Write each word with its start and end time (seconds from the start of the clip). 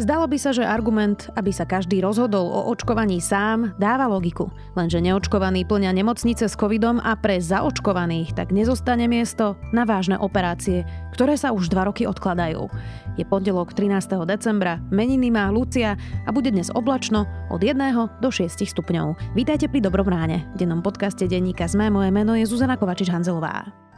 Zdalo 0.00 0.24
by 0.24 0.40
sa, 0.40 0.56
že 0.56 0.64
argument, 0.64 1.28
aby 1.36 1.52
sa 1.52 1.68
každý 1.68 2.00
rozhodol 2.00 2.48
o 2.48 2.72
očkovaní 2.72 3.20
sám, 3.20 3.76
dáva 3.76 4.08
logiku. 4.08 4.48
Lenže 4.72 4.96
neočkovaní 4.96 5.68
plňa 5.68 5.92
nemocnice 5.92 6.48
s 6.48 6.56
covidom 6.56 7.04
a 7.04 7.12
pre 7.20 7.36
zaočkovaných 7.36 8.32
tak 8.32 8.48
nezostane 8.48 9.04
miesto 9.12 9.60
na 9.76 9.84
vážne 9.84 10.16
operácie, 10.16 10.88
ktoré 11.12 11.36
sa 11.36 11.52
už 11.52 11.68
dva 11.68 11.84
roky 11.84 12.08
odkladajú. 12.08 12.72
Je 13.20 13.28
pondelok 13.28 13.76
13. 13.76 14.24
decembra, 14.24 14.80
meniny 14.88 15.28
má 15.28 15.52
Lucia 15.52 16.00
a 16.24 16.32
bude 16.32 16.48
dnes 16.48 16.72
oblačno 16.72 17.28
od 17.52 17.60
1 17.60 17.76
do 18.24 18.28
6 18.32 18.56
stupňov. 18.56 19.36
Vítajte 19.36 19.68
pri 19.68 19.84
Dobrom 19.84 20.08
ráne. 20.08 20.48
V 20.56 20.64
dennom 20.64 20.80
podcaste 20.80 21.28
denníka 21.28 21.68
ZME 21.68 21.92
moje 21.92 22.08
meno 22.08 22.32
je 22.32 22.48
Zuzana 22.48 22.80
Kovačič-Hanzelová. 22.80 23.89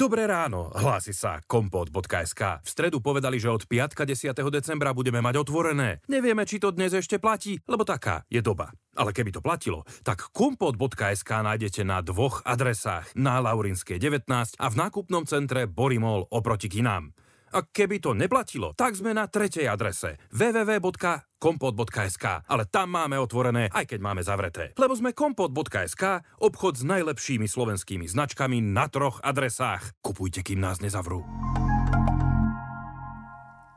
Dobré 0.00 0.24
ráno, 0.24 0.72
hlási 0.72 1.12
sa 1.12 1.44
kompot.sk. 1.44 2.64
V 2.64 2.68
stredu 2.72 3.04
povedali, 3.04 3.36
že 3.36 3.52
od 3.52 3.68
piatka 3.68 4.08
10. 4.08 4.32
decembra 4.48 4.96
budeme 4.96 5.20
mať 5.20 5.44
otvorené. 5.44 6.00
Nevieme, 6.08 6.48
či 6.48 6.56
to 6.56 6.72
dnes 6.72 6.96
ešte 6.96 7.20
platí, 7.20 7.60
lebo 7.68 7.84
taká 7.84 8.24
je 8.32 8.40
doba. 8.40 8.72
Ale 8.96 9.12
keby 9.12 9.28
to 9.28 9.44
platilo, 9.44 9.84
tak 10.00 10.32
kompot.sk 10.32 11.44
nájdete 11.44 11.84
na 11.84 12.00
dvoch 12.00 12.40
adresách. 12.48 13.12
Na 13.12 13.44
Laurinskej 13.44 14.00
19 14.00 14.56
a 14.56 14.66
v 14.72 14.78
nákupnom 14.80 15.28
centre 15.28 15.68
Borimol 15.68 16.24
oproti 16.32 16.72
kinám. 16.72 17.12
A 17.56 17.66
keby 17.66 17.98
to 17.98 18.14
neplatilo, 18.14 18.74
tak 18.78 18.94
sme 18.94 19.14
na 19.14 19.26
tretej 19.26 19.66
adrese 19.66 20.18
www.kompot.sk, 20.30 22.24
ale 22.46 22.62
tam 22.70 22.88
máme 22.94 23.18
otvorené, 23.18 23.70
aj 23.70 23.90
keď 23.90 24.00
máme 24.02 24.22
zavreté. 24.22 24.70
Lebo 24.78 24.94
sme 24.94 25.10
kompot.sk, 25.16 26.02
obchod 26.42 26.74
s 26.78 26.82
najlepšími 26.86 27.46
slovenskými 27.50 28.06
značkami 28.06 28.62
na 28.62 28.86
troch 28.86 29.18
adresách. 29.24 29.98
Kupujte, 30.02 30.46
kým 30.46 30.62
nás 30.62 30.78
nezavrú. 30.78 31.22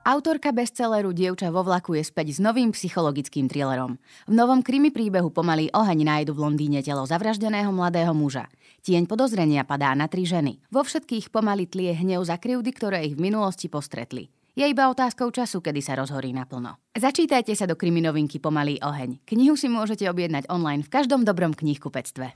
Autorka 0.04 0.52
bestselleru 0.52 1.16
Dievča 1.16 1.48
vo 1.48 1.64
vlaku 1.64 1.96
je 1.96 2.04
späť 2.04 2.36
s 2.36 2.40
novým 2.44 2.76
psychologickým 2.76 3.48
thrillerom. 3.48 3.96
V 4.28 4.34
novom 4.36 4.60
krimi 4.60 4.92
príbehu 4.92 5.32
pomalý 5.32 5.72
oheň 5.72 6.04
nájdu 6.04 6.36
v 6.36 6.44
Londýne 6.44 6.84
telo 6.84 7.08
zavraždeného 7.08 7.72
mladého 7.72 8.12
muža. 8.12 8.52
Tieň 8.84 9.08
podozrenia 9.08 9.64
padá 9.64 9.96
na 9.96 10.12
tri 10.12 10.28
ženy. 10.28 10.60
Vo 10.68 10.84
všetkých 10.84 11.32
pomaly 11.32 11.72
tlie 11.72 11.96
hnev 11.96 12.20
za 12.28 12.36
krivdy, 12.36 12.76
ktoré 12.76 13.08
ich 13.08 13.16
v 13.16 13.32
minulosti 13.32 13.72
postretli. 13.72 14.28
Je 14.60 14.68
iba 14.68 14.92
otázkou 14.92 15.32
času, 15.32 15.64
kedy 15.64 15.80
sa 15.80 15.96
rozhorí 15.96 16.36
naplno. 16.36 16.84
Začítajte 16.92 17.56
sa 17.56 17.64
do 17.64 17.80
kriminovinky 17.80 18.44
Pomalý 18.44 18.84
oheň. 18.84 19.24
Knihu 19.24 19.56
si 19.56 19.72
môžete 19.72 20.04
objednať 20.12 20.52
online 20.52 20.84
v 20.84 20.92
každom 20.92 21.24
dobrom 21.24 21.56
knihkupectve. 21.56 22.36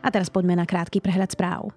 A 0.00 0.08
teraz 0.08 0.32
poďme 0.32 0.56
na 0.56 0.66
krátky 0.66 0.98
prehľad 1.04 1.32
správ. 1.32 1.70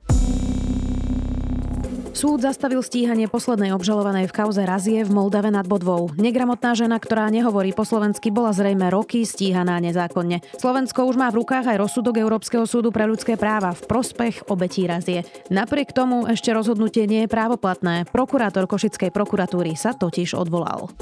Súd 2.13 2.45
zastavil 2.45 2.77
stíhanie 2.85 3.25
poslednej 3.25 3.73
obžalovanej 3.73 4.29
v 4.29 4.35
kauze 4.37 4.61
Razie 4.61 5.01
v 5.01 5.09
Moldave 5.09 5.49
nad 5.49 5.65
Bodvou. 5.65 6.13
Negramotná 6.13 6.77
žena, 6.77 7.01
ktorá 7.01 7.25
nehovorí 7.33 7.73
po 7.73 7.81
slovensky, 7.89 8.29
bola 8.29 8.53
zrejme 8.53 8.85
roky 8.93 9.25
stíhaná 9.25 9.81
nezákonne. 9.81 10.45
Slovensko 10.61 11.09
už 11.09 11.17
má 11.17 11.33
v 11.33 11.41
rukách 11.41 11.73
aj 11.73 11.81
rozsudok 11.81 12.21
Európskeho 12.21 12.69
súdu 12.69 12.93
pre 12.93 13.09
ľudské 13.09 13.33
práva 13.33 13.73
v 13.73 13.89
prospech 13.89 14.45
obetí 14.45 14.85
Razie. 14.85 15.25
Napriek 15.49 15.89
tomu 15.89 16.29
ešte 16.29 16.53
rozhodnutie 16.53 17.09
nie 17.09 17.25
je 17.25 17.33
právoplatné. 17.33 18.05
Prokurátor 18.13 18.69
Košickej 18.69 19.09
prokuratúry 19.09 19.73
sa 19.73 19.97
totiž 19.97 20.37
odvolal. 20.37 20.93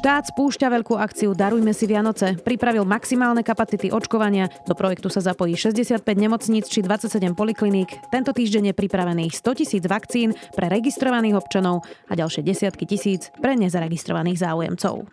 Štát 0.00 0.32
spúšťa 0.32 0.72
veľkú 0.80 0.96
akciu 0.96 1.36
Darujme 1.36 1.76
si 1.76 1.84
Vianoce. 1.84 2.32
Pripravil 2.40 2.88
maximálne 2.88 3.44
kapacity 3.44 3.92
očkovania. 3.92 4.48
Do 4.64 4.72
projektu 4.72 5.12
sa 5.12 5.20
zapojí 5.20 5.52
65 5.52 6.00
nemocníc 6.16 6.72
či 6.72 6.80
27 6.80 7.20
polikliník. 7.36 8.08
Tento 8.08 8.32
týždeň 8.32 8.72
je 8.72 8.74
pripravených 8.80 9.36
100 9.36 9.60
tisíc 9.60 9.84
vakcín 9.84 10.32
pre 10.56 10.72
registrovaných 10.72 11.36
občanov 11.36 11.84
a 12.08 12.16
ďalšie 12.16 12.40
desiatky 12.40 12.88
tisíc 12.88 13.28
pre 13.44 13.52
nezaregistrovaných 13.60 14.40
záujemcov. 14.40 15.04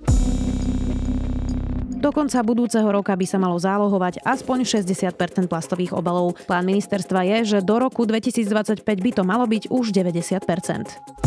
Do 1.99 2.09
konca 2.15 2.39
budúceho 2.39 2.87
roka 2.87 3.11
by 3.11 3.27
sa 3.27 3.43
malo 3.43 3.59
zálohovať 3.59 4.23
aspoň 4.23 4.63
60% 4.87 5.51
plastových 5.51 5.91
obalov. 5.91 6.39
Plán 6.47 6.63
ministerstva 6.63 7.27
je, 7.35 7.59
že 7.59 7.59
do 7.59 7.75
roku 7.75 8.07
2025 8.07 8.87
by 8.87 9.11
to 9.11 9.27
malo 9.27 9.43
byť 9.43 9.67
už 9.67 9.91
90 9.91 11.26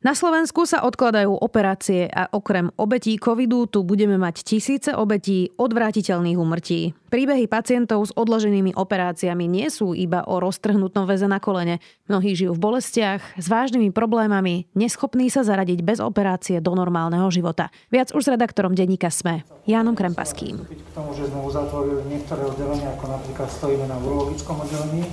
Na 0.00 0.16
Slovensku 0.16 0.64
sa 0.64 0.80
odkladajú 0.88 1.28
operácie 1.44 2.08
a 2.08 2.24
okrem 2.32 2.72
obetí 2.80 3.20
covidu 3.20 3.68
tu 3.68 3.84
budeme 3.84 4.16
mať 4.16 4.48
tisíce 4.48 4.96
obetí 4.96 5.52
odvrátiteľných 5.60 6.40
úmrtí. 6.40 6.96
Príbehy 7.12 7.44
pacientov 7.44 8.08
s 8.08 8.16
odloženými 8.16 8.72
operáciami 8.80 9.44
nie 9.44 9.68
sú 9.68 9.92
iba 9.92 10.24
o 10.24 10.40
roztrhnutnom 10.40 11.04
väze 11.04 11.28
na 11.28 11.36
kolene. 11.36 11.84
Mnohí 12.08 12.32
žijú 12.32 12.56
v 12.56 12.64
bolestiach, 12.64 13.20
s 13.36 13.46
vážnymi 13.52 13.92
problémami, 13.92 14.72
neschopní 14.72 15.28
sa 15.28 15.44
zaradiť 15.44 15.84
bez 15.84 16.00
operácie 16.00 16.64
do 16.64 16.72
normálneho 16.72 17.28
života. 17.28 17.68
Viac 17.92 18.16
už 18.16 18.24
s 18.24 18.32
redaktorom 18.32 18.72
denníka 18.72 19.12
SME, 19.12 19.44
Jánom 19.68 19.92
Krempaským. 19.92 20.64
K 20.64 20.96
tomu, 20.96 21.12
že 21.12 21.28
sme 21.28 21.44
uzatvorili 21.44 22.08
niektoré 22.08 22.48
oddelenia, 22.48 22.88
ako 22.96 23.04
napríklad 23.04 23.52
stojíme 23.52 23.84
na 23.84 24.00
urologickom 24.00 24.64
oddelení, 24.64 25.04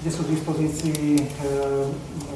kde 0.00 0.10
sú 0.10 0.26
v 0.26 0.32
dispozícii 0.34 1.04
e, 1.16 1.24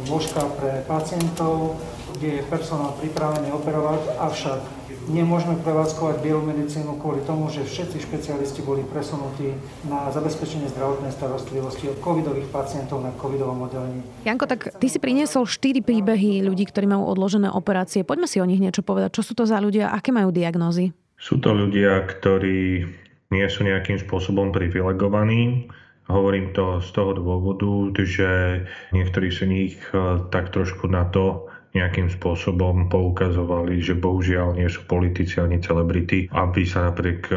ložka 0.09 0.45
pre 0.59 0.83
pacientov, 0.87 1.79
kde 2.19 2.41
je 2.41 2.49
personál 2.51 2.97
pripravený 2.99 3.55
operovať, 3.55 4.01
avšak 4.19 4.61
nemôžeme 5.09 5.57
prevádzkovať 5.65 6.21
biomedicínu 6.21 7.01
kvôli 7.01 7.25
tomu, 7.25 7.49
že 7.49 7.65
všetci 7.65 7.97
špecialisti 8.05 8.61
boli 8.61 8.85
presunutí 8.85 9.57
na 9.89 10.13
zabezpečenie 10.13 10.69
zdravotnej 10.69 11.13
starostlivosti 11.13 11.89
od 11.89 11.99
covidových 12.05 12.49
pacientov 12.53 13.01
na 13.01 13.11
covidovom 13.17 13.65
oddelení. 13.65 14.05
Janko, 14.29 14.45
tak 14.45 14.77
ty 14.77 14.87
si 14.87 15.01
priniesol 15.01 15.49
4 15.49 15.81
príbehy 15.81 16.45
ľudí, 16.45 16.69
ktorí 16.69 16.85
majú 16.85 17.09
odložené 17.09 17.49
operácie. 17.49 18.05
Poďme 18.05 18.29
si 18.29 18.39
o 18.39 18.47
nich 18.47 18.61
niečo 18.61 18.85
povedať. 18.85 19.17
Čo 19.17 19.23
sú 19.25 19.33
to 19.33 19.45
za 19.49 19.59
ľudia? 19.59 19.91
Aké 19.91 20.13
majú 20.13 20.29
diagnózy? 20.29 20.93
Sú 21.19 21.41
to 21.41 21.51
ľudia, 21.51 22.05
ktorí 22.05 22.87
nie 23.29 23.47
sú 23.51 23.67
nejakým 23.67 24.01
spôsobom 24.01 24.55
privilegovaní, 24.55 25.69
Hovorím 26.09 26.57
to 26.57 26.81
z 26.81 26.89
toho 26.97 27.13
dôvodu, 27.13 27.93
že 28.01 28.65
niektorí 28.97 29.29
z 29.29 29.41
nich 29.45 29.77
eh, 29.93 30.25
tak 30.33 30.51
trošku 30.51 30.89
na 30.89 31.05
to 31.09 31.49
nejakým 31.77 32.09
spôsobom 32.09 32.89
poukazovali, 32.89 33.85
že 33.85 33.93
bohužiaľ 33.93 34.57
nie 34.57 34.67
sú 34.73 34.89
politici 34.89 35.37
ani 35.37 35.61
celebrity, 35.61 36.27
aby 36.33 36.65
sa 36.65 36.89
napriek 36.89 37.29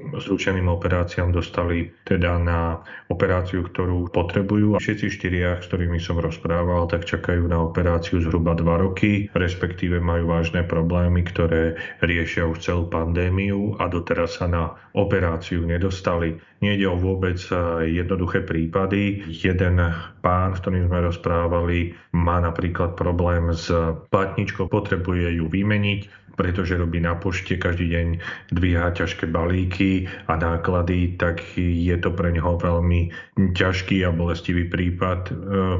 eh, 0.00 0.16
zručeným 0.16 0.72
operáciám 0.72 1.28
dostali 1.28 1.92
teda 2.08 2.40
na 2.40 2.80
operáciu, 3.12 3.68
ktorú 3.68 4.08
potrebujú. 4.08 4.80
Všetci 4.80 5.06
štyria, 5.12 5.60
s 5.60 5.68
ktorými 5.68 6.00
som 6.00 6.16
rozprával, 6.16 6.88
tak 6.88 7.04
čakajú 7.04 7.44
na 7.44 7.60
operáciu 7.60 8.24
zhruba 8.24 8.56
2 8.56 8.64
roky, 8.88 9.28
respektíve 9.36 10.00
majú 10.00 10.32
vážne 10.32 10.64
problémy, 10.64 11.20
ktoré 11.28 11.76
riešia 12.00 12.48
už 12.48 12.64
celú 12.64 12.88
pandémiu 12.88 13.76
a 13.76 13.92
doteraz 13.92 14.40
sa 14.40 14.48
na 14.48 14.72
operáciu 14.96 15.62
nedostali. 15.68 16.40
Nejde 16.60 16.86
o 16.88 16.96
vôbec 16.96 17.40
jednoduché 17.88 18.44
prípady. 18.44 19.24
Jeden 19.32 19.80
pán, 20.20 20.52
s 20.52 20.60
ktorým 20.60 20.92
sme 20.92 21.08
rozprávali, 21.08 21.96
má 22.12 22.38
napríklad 22.42 22.94
problém 22.98 23.48
s 23.54 23.72
platničkou, 24.12 24.68
potrebuje 24.68 25.40
ju 25.40 25.46
vymeniť, 25.48 26.00
pretože 26.40 26.80
robí 26.80 27.04
na 27.04 27.12
pošte, 27.20 27.60
každý 27.60 27.92
deň 27.92 28.06
dvíha 28.48 28.96
ťažké 28.96 29.28
balíky 29.28 30.08
a 30.24 30.40
náklady, 30.40 31.20
tak 31.20 31.44
je 31.60 31.92
to 32.00 32.08
pre 32.16 32.32
neho 32.32 32.56
veľmi 32.56 33.12
ťažký 33.52 34.08
a 34.08 34.16
bolestivý 34.16 34.64
prípad. 34.72 35.20
E, 35.28 35.32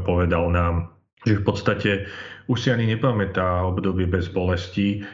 povedal 0.05 0.53
nám, 0.53 1.00
že 1.29 1.37
v 1.37 1.45
podstate 1.45 1.91
už 2.51 2.59
si 2.59 2.69
ani 2.75 2.91
nepamätá 2.91 3.63
obdobie 3.63 4.11
bez 4.11 4.27
bolesti, 4.27 5.07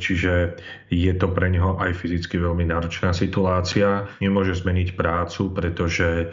čiže 0.00 0.56
je 0.88 1.12
to 1.12 1.28
pre 1.28 1.52
neho 1.52 1.76
aj 1.76 1.92
fyzicky 2.00 2.40
veľmi 2.40 2.64
náročná 2.64 3.12
situácia. 3.12 4.08
Nemôže 4.24 4.56
zmeniť 4.56 4.96
prácu, 4.96 5.52
pretože 5.52 6.08
e, 6.08 6.26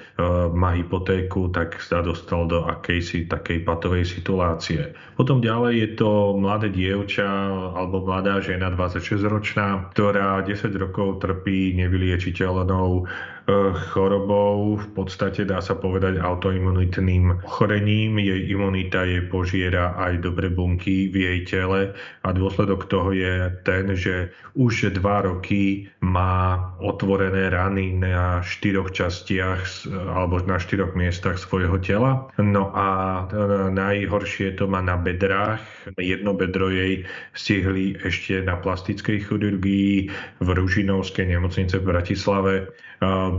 má 0.55 0.79
hypotéku, 0.79 1.51
tak 1.51 1.75
sa 1.83 1.99
dostal 1.99 2.47
do 2.47 2.63
akejsi 2.63 3.27
takej 3.27 3.67
patovej 3.67 4.07
situácie. 4.07 4.95
Potom 5.19 5.43
ďalej 5.43 5.73
je 5.75 5.89
to 5.99 6.09
mladé 6.39 6.71
dievča 6.71 7.27
alebo 7.75 8.05
mladá 8.07 8.39
žena 8.39 8.71
26-ročná, 8.71 9.91
ktorá 9.91 10.39
10 10.45 10.71
rokov 10.79 11.19
trpí 11.19 11.75
nevyliečiteľnou 11.83 13.09
chorobou, 13.91 14.79
v 14.79 14.87
podstate 14.95 15.43
dá 15.43 15.59
sa 15.59 15.75
povedať 15.75 16.15
autoimunitným 16.15 17.43
ochorením. 17.43 18.15
Jej 18.15 18.55
imunita 18.55 19.03
je 19.03 19.19
požiera 19.27 19.91
aj 19.99 20.23
dobre 20.23 20.47
bunky 20.47 21.11
v 21.11 21.15
jej 21.15 21.39
tele 21.43 21.91
a 22.23 22.29
dôsledok 22.31 22.87
toho 22.87 23.11
je 23.11 23.51
ten, 23.67 23.91
že 23.99 24.31
už 24.55 24.95
dva 24.95 25.27
roky 25.27 25.91
má 25.99 26.71
otvorené 26.79 27.51
rany 27.51 27.91
na 27.91 28.39
štyroch 28.39 28.95
častiach 28.95 29.91
alebo 29.91 30.39
na 30.47 30.55
štyroch 30.55 30.95
miestach 30.95 31.35
svojho 31.35 31.75
tela. 31.83 32.31
No 32.39 32.71
a 32.71 33.27
najhoršie 33.75 34.55
to 34.55 34.71
má 34.71 34.79
na 34.79 34.95
bedrách. 34.95 35.59
Jedno 35.99 36.31
bedro 36.31 36.71
jej 36.71 37.03
stihli 37.35 37.99
ešte 38.07 38.39
na 38.39 38.55
plastickej 38.55 39.27
chirurgii 39.27 40.07
v 40.39 40.47
Ružinovskej 40.47 41.27
nemocnice 41.27 41.83
v 41.83 41.87
Bratislave 41.91 42.53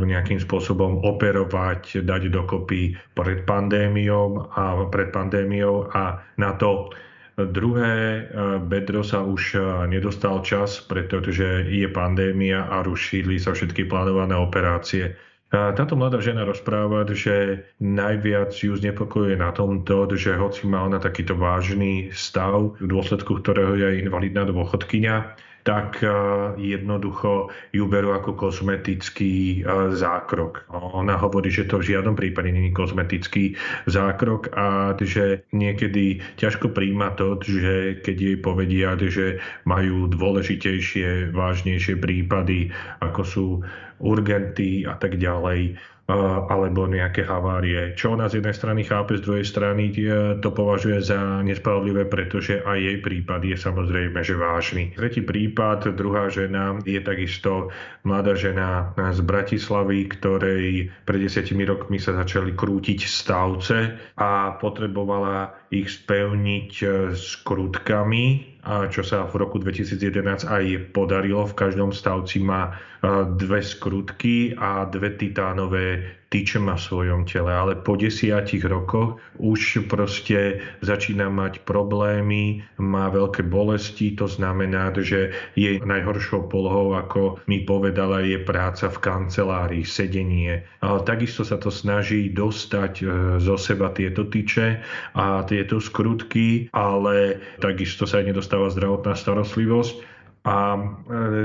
nejakým 0.02 0.42
spôsobom 0.42 1.06
operovať, 1.06 2.02
dať 2.02 2.34
dokopy 2.34 2.98
pred 3.14 3.46
pandémiou 3.46 4.50
a, 4.50 4.82
pred 4.90 5.14
pandémiou 5.14 5.86
a 5.94 6.18
na 6.34 6.58
to 6.58 6.90
Druhé 7.34 8.30
bedro 8.62 9.02
sa 9.02 9.26
už 9.26 9.58
nedostal 9.90 10.38
čas, 10.46 10.78
pretože 10.78 11.66
je 11.66 11.90
pandémia 11.90 12.70
a 12.70 12.86
rušili 12.86 13.42
sa 13.42 13.50
všetky 13.50 13.90
plánované 13.90 14.38
operácie. 14.38 15.18
Táto 15.50 15.98
mladá 15.98 16.22
žena 16.22 16.46
rozpráva, 16.46 17.02
že 17.10 17.66
najviac 17.82 18.54
ju 18.54 18.78
znepokojuje 18.78 19.38
na 19.38 19.50
tomto, 19.50 20.06
že 20.14 20.38
hoci 20.38 20.70
má 20.70 20.86
ona 20.86 21.02
takýto 21.02 21.34
vážny 21.34 22.10
stav, 22.14 22.78
v 22.78 22.86
dôsledku 22.86 23.42
ktorého 23.42 23.82
je 23.82 24.06
invalidná 24.06 24.46
dôchodkynia, 24.46 25.34
tak 25.64 26.04
eh, 26.04 26.12
jednoducho 26.60 27.48
ju 27.72 27.84
berú 27.88 28.12
ako 28.12 28.36
kozmetický 28.36 29.64
eh, 29.64 29.96
zákrok. 29.96 30.68
Ona 30.70 31.16
hovorí, 31.16 31.48
že 31.48 31.64
to 31.64 31.80
v 31.80 31.96
žiadnom 31.96 32.14
prípade 32.14 32.52
nie 32.52 32.70
je 32.70 32.76
kozmetický 32.76 33.44
zákrok 33.88 34.52
a 34.52 34.92
že 35.00 35.48
niekedy 35.56 36.20
ťažko 36.36 36.70
príjma 36.70 37.16
to, 37.16 37.40
že 37.40 37.98
keď 38.04 38.16
jej 38.16 38.36
povedia, 38.38 38.92
že 39.00 39.40
majú 39.64 40.06
dôležitejšie, 40.12 41.32
vážnejšie 41.32 41.96
prípady, 41.96 42.68
ako 43.00 43.22
sú 43.24 43.46
urgenty 44.04 44.84
a 44.84 45.00
tak 45.00 45.16
ďalej, 45.16 45.80
alebo 46.04 46.84
nejaké 46.84 47.24
havárie. 47.24 47.96
Čo 47.96 48.12
ona 48.12 48.28
z 48.28 48.40
jednej 48.40 48.52
strany 48.52 48.80
chápe, 48.84 49.16
z 49.16 49.24
druhej 49.24 49.46
strany 49.48 49.88
to 50.44 50.50
považuje 50.52 51.00
za 51.00 51.40
nespravodlivé, 51.40 52.04
pretože 52.04 52.60
aj 52.60 52.76
jej 52.76 52.98
prípad 53.00 53.40
je 53.40 53.56
samozrejme, 53.56 54.20
že 54.20 54.36
vážny. 54.36 54.92
Tretí 54.92 55.24
prípad, 55.24 55.96
druhá 55.96 56.28
žena, 56.28 56.76
je 56.84 57.00
takisto 57.00 57.72
mladá 58.04 58.36
žena 58.36 58.92
z 59.00 59.20
Bratislavy, 59.24 60.04
ktorej 60.12 60.92
pred 61.08 61.20
desiatimi 61.24 61.64
rokmi 61.64 61.96
sa 61.96 62.12
začali 62.12 62.52
krútiť 62.52 63.00
stavce 63.00 63.96
a 64.20 64.60
potrebovala 64.60 65.56
ich 65.72 65.88
spevniť 65.88 66.72
s 67.16 67.40
krutkami 67.40 68.54
čo 68.64 69.04
sa 69.04 69.28
v 69.28 69.44
roku 69.44 69.60
2011 69.60 70.48
aj 70.48 70.64
podarilo. 70.96 71.44
V 71.44 71.52
každom 71.52 71.92
stavci 71.92 72.40
má 72.40 72.72
dve 73.36 73.60
skrutky 73.60 74.56
a 74.56 74.88
dve 74.88 75.12
titánové 75.20 75.93
tyče 76.34 76.58
má 76.58 76.74
v 76.74 76.82
svojom 76.90 77.22
tele. 77.22 77.54
Ale 77.54 77.78
po 77.78 77.94
desiatich 77.94 78.66
rokoch 78.66 79.22
už 79.38 79.86
proste 79.86 80.58
začína 80.82 81.30
mať 81.30 81.62
problémy, 81.62 82.66
má 82.82 83.06
veľké 83.14 83.46
bolesti, 83.46 84.18
to 84.18 84.26
znamená, 84.26 84.90
že 84.98 85.30
jej 85.54 85.78
najhoršou 85.78 86.50
polohou, 86.50 86.98
ako 86.98 87.38
mi 87.46 87.62
povedala, 87.62 88.26
je 88.26 88.42
práca 88.42 88.90
v 88.90 88.98
kancelárii, 88.98 89.86
sedenie. 89.86 90.66
Ale 90.82 91.06
takisto 91.06 91.46
sa 91.46 91.54
to 91.62 91.70
snaží 91.70 92.34
dostať 92.34 92.92
e, 92.98 93.04
zo 93.38 93.54
seba 93.54 93.94
tieto 93.94 94.26
tyče 94.26 94.82
a 95.14 95.46
tieto 95.46 95.78
skrutky, 95.78 96.66
ale 96.74 97.38
takisto 97.62 98.10
sa 98.10 98.18
aj 98.18 98.34
nedostáva 98.34 98.66
zdravotná 98.74 99.14
starostlivosť 99.14 100.14
a 100.44 100.76
e, 100.76 100.80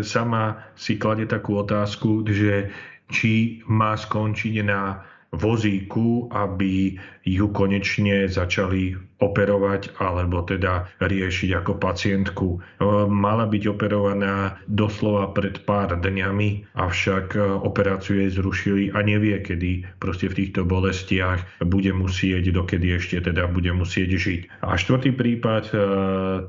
sama 0.04 0.74
si 0.76 1.00
klade 1.00 1.24
takú 1.24 1.56
otázku, 1.64 2.28
že 2.28 2.68
či 3.10 3.66
má 3.68 3.98
skončiť 3.98 4.56
na 4.66 5.04
vozíku, 5.30 6.30
aby 6.34 6.98
ju 7.22 7.46
konečne 7.54 8.26
začali 8.26 8.98
operovať 9.20 10.00
alebo 10.00 10.42
teda 10.42 10.90
riešiť 11.04 11.50
ako 11.62 11.78
pacientku. 11.78 12.48
E, 12.56 12.60
mala 13.06 13.46
byť 13.46 13.64
operovaná 13.70 14.58
doslova 14.66 15.30
pred 15.36 15.62
pár 15.68 16.00
dňami, 16.00 16.74
avšak 16.74 17.36
e, 17.36 17.40
operáciu 17.62 18.26
jej 18.26 18.32
zrušili 18.34 18.84
a 18.96 19.06
nevie, 19.06 19.38
kedy 19.44 19.86
proste 20.02 20.32
v 20.32 20.38
týchto 20.46 20.66
bolestiach 20.66 21.62
bude 21.68 21.92
musieť, 21.94 22.50
dokedy 22.50 22.98
ešte 22.98 23.30
teda 23.30 23.52
bude 23.52 23.70
musieť 23.76 24.10
žiť. 24.16 24.42
A 24.66 24.80
štvrtý 24.80 25.14
prípad, 25.14 25.64
e, 25.70 25.74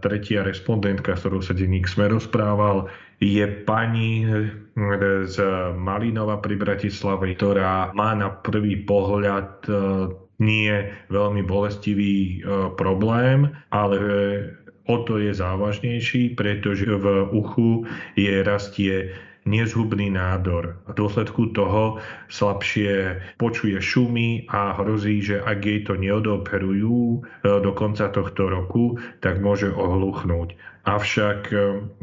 tretia 0.01 0.41
respondentka, 0.47 1.19
s 1.19 1.27
ktorou 1.27 1.45
sa 1.45 1.53
denník 1.53 1.91
sme 1.91 2.09
rozprával, 2.09 2.89
je 3.20 3.44
pani 3.69 4.25
z 5.28 5.37
Malinova 5.76 6.40
pri 6.40 6.56
Bratislave, 6.56 7.37
ktorá 7.37 7.93
má 7.93 8.17
na 8.17 8.32
prvý 8.32 8.81
pohľad 8.81 9.69
e, 9.69 9.72
nie 10.40 10.72
veľmi 11.12 11.44
bolestivý 11.44 12.40
e, 12.40 12.49
problém, 12.81 13.52
ale 13.69 13.96
o 14.88 15.05
to 15.05 15.20
je 15.20 15.37
závažnejší, 15.37 16.32
pretože 16.32 16.88
v 16.88 17.28
uchu 17.31 17.84
je 18.17 18.40
rastie 18.40 19.12
nezhubný 19.48 20.12
nádor. 20.12 20.76
V 20.88 20.92
dôsledku 20.96 21.56
toho 21.56 21.98
slabšie 22.28 23.20
počuje 23.40 23.81
šumy 23.81 24.50
a 24.52 24.76
hrozí, 24.76 25.25
že 25.25 25.40
ak 25.40 25.58
jej 25.64 25.81
to 25.84 25.96
neodoperujú 25.96 27.00
e, 27.00 27.19
do 27.44 27.72
konca 27.72 28.12
tohto 28.12 28.52
roku, 28.52 29.00
tak 29.25 29.40
môže 29.40 29.72
ohluchnúť. 29.72 30.54
Avšak 30.84 31.40
e, 31.52 31.56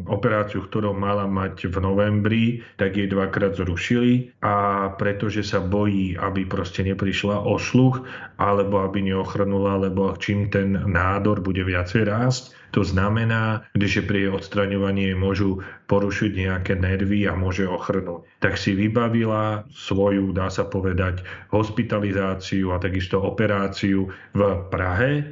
operáciu, 0.05 0.65
ktorú 0.65 0.93
mala 0.97 1.25
mať 1.29 1.69
v 1.69 1.77
novembri, 1.81 2.45
tak 2.77 2.97
jej 2.97 3.09
dvakrát 3.09 3.57
zrušili 3.57 4.33
a 4.41 4.89
pretože 4.97 5.45
sa 5.45 5.61
bojí, 5.61 6.17
aby 6.17 6.45
proste 6.45 6.85
neprišla 6.85 7.41
o 7.41 7.57
sluch 7.57 8.01
alebo 8.37 8.81
aby 8.81 9.13
neochrnula, 9.13 9.89
lebo 9.89 10.13
čím 10.17 10.49
ten 10.49 10.73
nádor 10.73 11.41
bude 11.41 11.61
viacej 11.65 12.01
rásť, 12.05 12.56
to 12.71 12.83
znamená, 12.83 13.63
že 13.79 14.03
pri 14.03 14.27
odstraňovaní 14.33 15.15
môžu 15.15 15.63
porušiť 15.87 16.31
nejaké 16.35 16.73
nervy 16.75 17.23
a 17.25 17.33
môže 17.33 17.63
ochrnúť. 17.63 18.27
Tak 18.43 18.59
si 18.59 18.75
vybavila 18.75 19.63
svoju, 19.71 20.35
dá 20.35 20.51
sa 20.51 20.67
povedať, 20.67 21.23
hospitalizáciu 21.49 22.75
a 22.75 22.81
takisto 22.81 23.23
operáciu 23.23 24.11
v 24.35 24.41
Prahe. 24.67 25.11
E, 25.19 25.23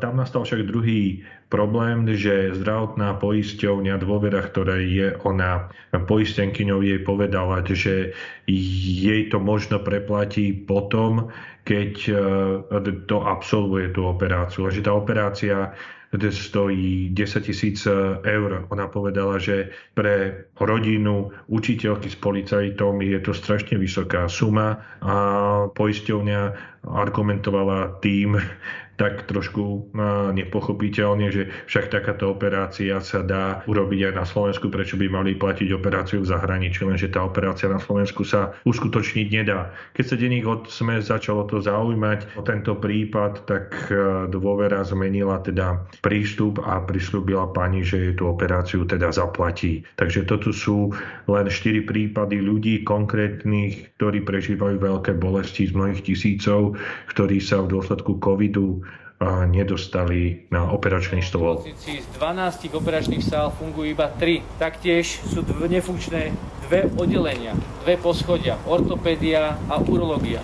tam 0.00 0.16
nastal 0.16 0.48
však 0.48 0.64
druhý 0.68 1.20
problém, 1.52 2.08
že 2.16 2.56
zdravotná 2.56 3.20
poisťovňa 3.20 4.00
dôvera, 4.00 4.40
ktorá 4.40 4.80
je 4.80 5.12
ona 5.28 5.68
poistenkyňou, 5.92 6.80
jej 6.80 7.00
povedala, 7.04 7.60
že 7.68 8.16
jej 8.48 9.22
to 9.28 9.36
možno 9.36 9.76
preplatí 9.76 10.56
potom, 10.56 11.28
keď 11.68 11.92
e, 12.08 12.14
to 13.04 13.20
absolvuje 13.20 13.92
tú 13.92 14.08
operáciu. 14.08 14.72
Že 14.72 14.88
tá 14.88 14.92
operácia 14.96 15.56
stojí 16.12 17.08
10 17.12 17.40
tisíc 17.40 17.88
eur. 18.24 18.66
Ona 18.68 18.88
povedala, 18.88 19.38
že 19.40 19.72
pre 19.96 20.44
rodinu 20.60 21.32
učiteľky 21.48 22.12
s 22.12 22.16
policajtom 22.20 23.00
je 23.00 23.18
to 23.20 23.32
strašne 23.32 23.80
vysoká 23.80 24.28
suma 24.28 24.84
a 25.00 25.14
poisťovňa 25.72 26.40
argumentovala 26.84 28.02
tým, 28.04 28.36
tak 29.02 29.26
trošku 29.26 29.90
nepochopiteľne, 30.30 31.34
že 31.34 31.50
však 31.66 31.90
takáto 31.90 32.30
operácia 32.30 33.02
sa 33.02 33.26
dá 33.26 33.66
urobiť 33.66 34.00
aj 34.06 34.14
na 34.14 34.22
Slovensku, 34.22 34.70
prečo 34.70 34.94
by 34.94 35.10
mali 35.10 35.34
platiť 35.34 35.74
operáciu 35.74 36.22
v 36.22 36.30
zahraničí, 36.30 36.86
lenže 36.86 37.10
tá 37.10 37.26
operácia 37.26 37.66
na 37.66 37.82
Slovensku 37.82 38.22
sa 38.22 38.54
uskutočniť 38.62 39.26
nedá. 39.34 39.74
Keď 39.98 40.04
sa 40.06 40.14
denník 40.14 40.46
od 40.46 40.70
SME 40.70 41.02
začalo 41.02 41.50
to 41.50 41.58
zaujímať 41.58 42.38
o 42.38 42.46
tento 42.46 42.78
prípad, 42.78 43.42
tak 43.50 43.90
e, 43.90 44.30
dôvera 44.30 44.86
zmenila 44.86 45.42
teda 45.42 45.82
prístup 45.98 46.62
a 46.62 46.78
prislúbila 46.78 47.50
pani, 47.50 47.82
že 47.82 48.14
tú 48.14 48.30
operáciu 48.30 48.86
teda 48.86 49.10
zaplatí. 49.10 49.82
Takže 49.98 50.30
toto 50.30 50.54
sú 50.54 50.94
len 51.26 51.50
4 51.50 51.90
prípady 51.90 52.38
ľudí 52.38 52.86
konkrétnych, 52.86 53.98
ktorí 53.98 54.22
prežívajú 54.22 54.78
veľké 54.78 55.18
bolesti 55.18 55.66
z 55.66 55.74
mnohých 55.74 56.06
tisícov, 56.06 56.78
ktorí 57.10 57.42
sa 57.42 57.66
v 57.66 57.74
dôsledku 57.74 58.22
covidu 58.22 58.84
nedostali 59.46 60.46
na 60.50 60.68
operačný 60.70 61.22
stôl. 61.22 61.62
Z 61.78 62.06
12 62.18 62.72
operačných 62.74 63.22
sál 63.22 63.54
fungujú 63.54 63.94
iba 63.94 64.10
3. 64.10 64.58
Taktiež 64.58 65.22
sú 65.26 65.46
dve 65.46 65.70
nefunkčné 65.70 66.34
dve 66.72 66.88
oddelenia, 66.96 67.52
dve 67.84 68.00
poschodia, 68.00 68.56
ortopédia 68.64 69.60
a 69.68 69.76
urológia. 69.76 70.40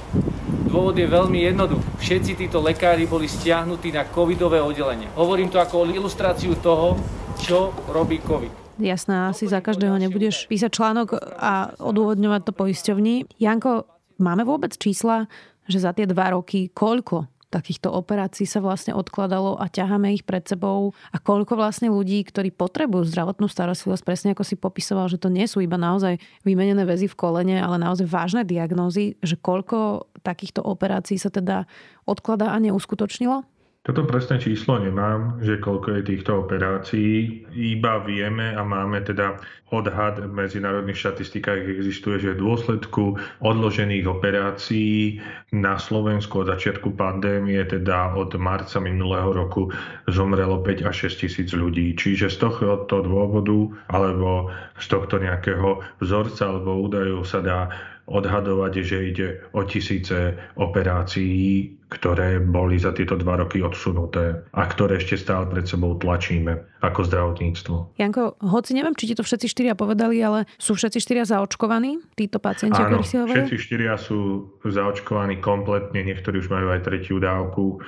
Dôvod 0.69 0.93
je 1.01 1.09
veľmi 1.09 1.41
jednoduchý. 1.41 1.89
Všetci 2.05 2.33
títo 2.37 2.61
lekári 2.61 3.09
boli 3.09 3.25
stiahnutí 3.25 3.89
na 3.89 4.05
covidové 4.05 4.61
oddelenie. 4.61 5.09
Hovorím 5.17 5.49
to 5.49 5.57
ako 5.57 5.89
ilustráciu 5.89 6.53
toho, 6.61 7.01
čo 7.41 7.73
robí 7.89 8.21
COVID. 8.21 8.77
Jasné, 8.77 9.33
asi 9.33 9.49
za 9.49 9.65
každého 9.65 9.97
nebudeš 9.97 10.45
písať 10.47 10.71
článok 10.71 11.17
a 11.41 11.73
odôvodňovať 11.81 12.41
to 12.45 12.53
poisťovní. 12.53 13.41
Janko, 13.41 13.89
máme 14.21 14.45
vôbec 14.45 14.77
čísla, 14.77 15.27
že 15.65 15.81
za 15.81 15.97
tie 15.97 16.05
dva 16.05 16.37
roky 16.37 16.69
koľko 16.69 17.25
takýchto 17.49 17.89
operácií 17.89 18.45
sa 18.45 18.61
vlastne 18.61 18.93
odkladalo 18.93 19.57
a 19.57 19.73
ťaháme 19.73 20.13
ich 20.13 20.25
pred 20.25 20.45
sebou 20.45 20.93
a 21.09 21.17
koľko 21.17 21.57
vlastne 21.57 21.89
ľudí, 21.89 22.21
ktorí 22.29 22.53
potrebujú 22.53 23.09
zdravotnú 23.09 23.49
starostlivosť, 23.49 24.05
presne 24.05 24.29
ako 24.37 24.45
si 24.45 24.55
popisoval, 24.61 25.09
že 25.09 25.21
to 25.21 25.33
nie 25.33 25.49
sú 25.49 25.65
iba 25.65 25.81
naozaj 25.81 26.21
vymenené 26.45 26.85
väzy 26.85 27.09
v 27.09 27.19
kolene, 27.19 27.57
ale 27.57 27.81
naozaj 27.81 28.05
vážne 28.05 28.45
diagnózy, 28.45 29.17
že 29.25 29.41
koľko 29.41 30.09
takýchto 30.21 30.61
operácií 30.61 31.17
sa 31.17 31.33
teda 31.33 31.65
odkladá 32.05 32.53
a 32.53 32.61
neuskutočnilo? 32.61 33.58
Toto 33.89 34.05
presné 34.05 34.37
číslo 34.37 34.77
nemám, 34.77 35.41
že 35.41 35.57
koľko 35.65 35.97
je 35.97 36.13
týchto 36.13 36.45
operácií. 36.45 37.41
Iba 37.57 38.05
vieme 38.05 38.53
a 38.53 38.61
máme 38.61 39.01
teda 39.01 39.41
odhad 39.73 40.21
v 40.21 40.29
medzinárodných 40.29 41.09
štatistikách 41.09 41.65
existuje, 41.65 42.21
že 42.21 42.37
v 42.37 42.45
dôsledku 42.45 43.17
odložených 43.41 44.05
operácií 44.05 45.25
na 45.57 45.81
Slovensku 45.81 46.45
od 46.45 46.53
začiatku 46.53 47.01
pandémie, 47.01 47.65
teda 47.65 48.13
od 48.13 48.37
marca 48.37 48.77
minulého 48.77 49.33
roku, 49.33 49.73
zomrelo 50.05 50.61
5 50.61 50.85
až 50.85 51.09
6 51.09 51.25
tisíc 51.25 51.49
ľudí. 51.57 51.97
Čiže 51.97 52.29
z 52.29 52.45
tohto 52.45 52.93
dôvodu 53.01 53.73
alebo 53.89 54.53
z 54.77 54.85
tohto 54.85 55.17
nejakého 55.17 55.81
vzorca 56.05 56.45
alebo 56.45 56.85
údajov 56.85 57.25
sa 57.25 57.41
dá 57.41 57.73
odhadovať, 58.09 58.73
že 58.83 58.97
ide 59.05 59.29
o 59.53 59.63
tisíce 59.69 60.35
operácií, 60.57 61.77
ktoré 61.89 62.41
boli 62.41 62.77
za 62.77 62.93
tieto 62.93 63.17
dva 63.17 63.41
roky 63.41 63.65
odsunuté 63.65 64.45
a 64.53 64.63
ktoré 64.69 65.01
ešte 65.01 65.17
stále 65.17 65.49
pred 65.49 65.65
sebou 65.65 65.97
tlačíme 65.97 66.61
ako 66.85 67.01
zdravotníctvo. 67.09 67.97
Janko, 67.97 68.37
hoci 68.45 68.77
neviem, 68.77 68.93
či 68.93 69.13
ti 69.13 69.15
to 69.17 69.25
všetci 69.25 69.49
štyria 69.49 69.73
povedali, 69.73 70.21
ale 70.21 70.45
sú 70.61 70.77
všetci 70.77 70.99
štyria 71.01 71.25
zaočkovaní, 71.25 72.01
títo 72.13 72.41
pacienti, 72.41 72.81
Áno, 72.81 73.01
si 73.01 73.17
hovorili? 73.17 73.45
všetci 73.45 73.57
štyria 73.57 73.97
sú 73.97 74.53
zaočkovaní 74.69 75.41
kompletne, 75.41 76.05
niektorí 76.05 76.45
už 76.45 76.53
majú 76.53 76.73
aj 76.73 76.85
tretiu 76.85 77.17
dávku 77.21 77.81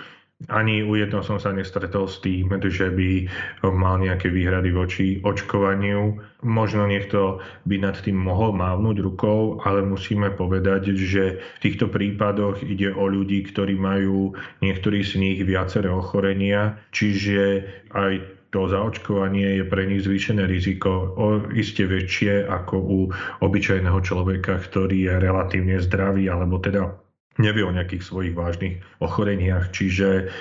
ani 0.49 0.81
u 0.81 0.97
jednoho 0.97 1.21
som 1.21 1.37
sa 1.37 1.53
nestretol 1.53 2.09
s 2.09 2.17
tým, 2.25 2.49
že 2.73 2.89
by 2.89 3.29
mal 3.77 4.01
nejaké 4.01 4.33
výhrady 4.33 4.73
voči 4.73 5.07
očkovaniu. 5.21 6.17
Možno 6.41 6.89
niekto 6.89 7.45
by 7.69 7.77
nad 7.85 8.01
tým 8.01 8.17
mohol 8.17 8.57
mávnuť 8.57 8.97
rukou, 9.05 9.61
ale 9.61 9.85
musíme 9.85 10.33
povedať, 10.33 10.97
že 10.97 11.37
v 11.37 11.59
týchto 11.61 11.93
prípadoch 11.93 12.65
ide 12.65 12.89
o 12.97 13.05
ľudí, 13.05 13.45
ktorí 13.53 13.77
majú 13.77 14.33
niektorí 14.65 15.05
z 15.05 15.21
nich 15.21 15.39
viaceré 15.45 15.93
ochorenia, 15.93 16.81
čiže 16.97 17.69
aj 17.93 18.41
to 18.51 18.67
zaočkovanie 18.67 19.63
je 19.63 19.65
pre 19.69 19.87
nich 19.87 20.03
zvýšené 20.03 20.49
riziko 20.49 21.15
o 21.15 21.27
iste 21.55 21.87
väčšie 21.87 22.49
ako 22.49 22.77
u 22.81 22.99
obyčajného 23.45 24.01
človeka, 24.03 24.59
ktorý 24.59 25.07
je 25.07 25.15
relatívne 25.23 25.79
zdravý 25.79 26.27
alebo 26.27 26.59
teda 26.59 26.91
nevie 27.39 27.63
o 27.63 27.71
nejakých 27.71 28.03
svojich 28.03 28.35
vážnych 28.35 28.83
ochoreniach. 28.99 29.71
Čiže 29.71 30.33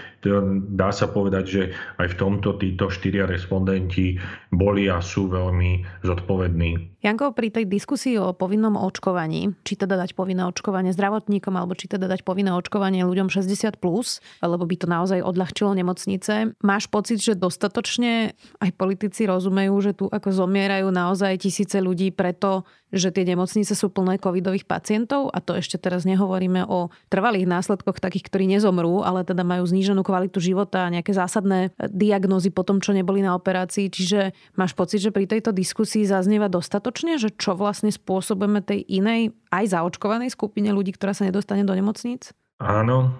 dá 0.75 0.91
sa 0.91 1.07
povedať, 1.07 1.45
že 1.47 1.61
aj 1.95 2.07
v 2.11 2.17
tomto 2.19 2.59
títo 2.59 2.91
štyria 2.91 3.23
respondenti 3.23 4.19
boli 4.51 4.91
a 4.91 4.99
sú 4.99 5.31
veľmi 5.31 6.03
zodpovední. 6.03 6.99
Janko, 6.99 7.31
pri 7.31 7.55
tej 7.55 7.71
diskusii 7.71 8.19
o 8.19 8.35
povinnom 8.35 8.75
očkovaní, 8.75 9.55
či 9.63 9.79
teda 9.79 9.95
dať 9.95 10.19
povinné 10.19 10.43
očkovanie 10.43 10.91
zdravotníkom, 10.91 11.55
alebo 11.55 11.71
či 11.71 11.87
teda 11.87 12.11
dať 12.11 12.27
povinné 12.27 12.51
očkovanie 12.51 13.07
ľuďom 13.07 13.31
60+, 13.31 13.79
plus, 13.79 14.19
lebo 14.43 14.67
by 14.67 14.75
to 14.75 14.87
naozaj 14.91 15.23
odľahčilo 15.23 15.71
nemocnice, 15.79 16.59
máš 16.59 16.91
pocit, 16.91 17.23
že 17.23 17.39
dostatočne 17.39 18.35
aj 18.59 18.69
politici 18.75 19.23
rozumejú, 19.23 19.75
že 19.79 19.95
tu 19.95 20.11
ako 20.11 20.35
zomierajú 20.35 20.91
naozaj 20.91 21.47
tisíce 21.47 21.79
ľudí 21.79 22.11
preto, 22.11 22.67
že 22.91 23.15
tie 23.15 23.23
nemocnice 23.23 23.71
sú 23.71 23.87
plné 23.87 24.19
covidových 24.19 24.67
pacientov 24.67 25.31
a 25.31 25.39
to 25.39 25.55
ešte 25.55 25.79
teraz 25.79 26.03
nehovoríme 26.03 26.67
o 26.67 26.78
trvalých 27.11 27.49
následkoch 27.49 27.99
takých, 27.99 28.31
ktorí 28.31 28.47
nezomrú, 28.47 29.03
ale 29.03 29.27
teda 29.27 29.43
majú 29.43 29.67
zníženú 29.67 29.99
kvalitu 29.99 30.39
života 30.39 30.87
a 30.87 30.93
nejaké 30.93 31.11
zásadné 31.11 31.75
diagnózy 31.91 32.55
po 32.55 32.63
tom, 32.63 32.79
čo 32.79 32.95
neboli 32.95 33.19
na 33.19 33.35
operácii. 33.35 33.91
Čiže 33.91 34.31
máš 34.55 34.71
pocit, 34.71 35.03
že 35.03 35.11
pri 35.11 35.27
tejto 35.27 35.51
diskusii 35.51 36.07
zaznieva 36.07 36.47
dostatočne, 36.47 37.19
že 37.19 37.35
čo 37.35 37.59
vlastne 37.59 37.91
spôsobujeme 37.91 38.63
tej 38.63 38.87
inej, 38.87 39.35
aj 39.51 39.75
zaočkovanej 39.75 40.31
skupine 40.31 40.71
ľudí, 40.71 40.95
ktorá 40.95 41.11
sa 41.11 41.27
nedostane 41.27 41.67
do 41.67 41.75
nemocníc? 41.75 42.31
Áno, 42.63 43.15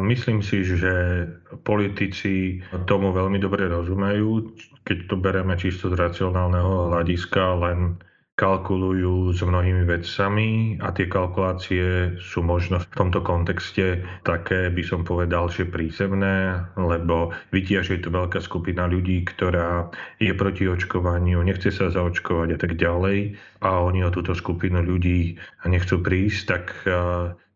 Myslím 0.00 0.40
si, 0.40 0.62
že 0.64 1.26
politici 1.66 2.62
tomu 2.86 3.12
veľmi 3.12 3.36
dobre 3.42 3.68
rozumejú, 3.68 4.54
keď 4.86 4.98
to 5.10 5.14
bereme 5.18 5.54
čisto 5.58 5.90
z 5.92 5.98
racionálneho 5.98 6.94
hľadiska, 6.94 7.42
len 7.58 8.00
kalkulujú 8.36 9.32
s 9.32 9.40
mnohými 9.40 9.88
vecami 9.88 10.76
a 10.84 10.92
tie 10.92 11.08
kalkulácie 11.08 12.20
sú 12.20 12.44
možno 12.44 12.84
v 12.84 12.86
tomto 12.92 13.24
kontexte 13.24 14.04
také, 14.28 14.68
by 14.68 14.84
som 14.84 15.08
povedal, 15.08 15.48
že 15.48 15.64
prízemné, 15.64 16.60
lebo 16.76 17.32
vidia, 17.48 17.80
že 17.80 17.96
je 17.96 18.04
to 18.04 18.12
veľká 18.12 18.44
skupina 18.44 18.84
ľudí, 18.84 19.24
ktorá 19.24 19.88
je 20.20 20.36
proti 20.36 20.68
očkovaniu, 20.68 21.40
nechce 21.40 21.72
sa 21.72 21.88
zaočkovať 21.88 22.48
a 22.52 22.58
tak 22.60 22.76
ďalej 22.76 23.40
a 23.64 23.80
oni 23.80 24.04
o 24.04 24.12
túto 24.12 24.36
skupinu 24.36 24.84
ľudí 24.84 25.40
nechcú 25.64 26.04
prísť, 26.04 26.40
tak 26.44 26.64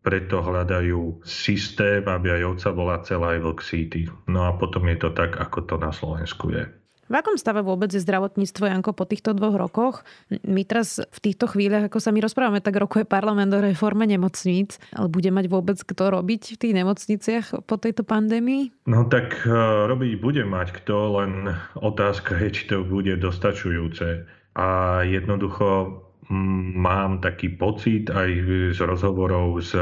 preto 0.01 0.41
hľadajú 0.41 1.21
systém, 1.21 2.01
aby 2.09 2.41
aj 2.41 2.57
ovca 2.57 2.69
bola 2.73 3.05
celá 3.05 3.37
aj 3.37 3.39
vlk 3.45 3.59
síty. 3.61 4.01
No 4.25 4.49
a 4.49 4.57
potom 4.57 4.89
je 4.89 4.97
to 4.97 5.13
tak, 5.13 5.37
ako 5.37 5.61
to 5.61 5.75
na 5.77 5.93
Slovensku 5.93 6.49
je. 6.49 6.80
V 7.11 7.19
akom 7.19 7.35
stave 7.35 7.59
vôbec 7.59 7.91
je 7.91 7.99
zdravotníctvo, 7.99 8.71
Janko, 8.71 8.95
po 8.95 9.03
týchto 9.03 9.35
dvoch 9.35 9.59
rokoch? 9.59 10.07
My 10.47 10.63
teraz 10.63 11.03
v 11.03 11.19
týchto 11.19 11.51
chvíľach, 11.51 11.91
ako 11.91 11.99
sa 11.99 12.15
my 12.15 12.23
rozprávame, 12.23 12.63
tak 12.63 12.79
rokuje 12.79 13.03
parlament 13.03 13.51
o 13.51 13.59
reforme 13.59 14.07
nemocníc, 14.07 14.79
ale 14.95 15.11
bude 15.11 15.27
mať 15.27 15.51
vôbec 15.51 15.75
kto 15.75 16.07
robiť 16.07 16.55
v 16.55 16.59
tých 16.63 16.73
nemocniciach 16.79 17.67
po 17.67 17.75
tejto 17.75 18.07
pandémii? 18.07 18.87
No 18.87 19.11
tak 19.11 19.43
e, 19.43 19.51
robiť 19.91 20.23
bude 20.23 20.47
mať 20.47 20.71
kto, 20.71 21.19
len 21.19 21.51
otázka 21.75 22.39
je, 22.47 22.49
či 22.55 22.63
to 22.71 22.87
bude 22.87 23.11
dostačujúce. 23.19 24.23
A 24.55 25.03
jednoducho 25.03 25.99
mám 26.31 27.19
taký 27.19 27.51
pocit 27.59 28.07
aj 28.07 28.29
z 28.71 28.79
rozhovorov 28.79 29.59
s 29.59 29.75